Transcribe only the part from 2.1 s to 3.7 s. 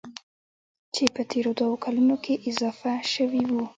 کې اضافه شوي وو.